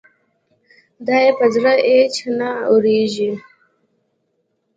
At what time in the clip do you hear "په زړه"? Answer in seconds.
1.37-1.73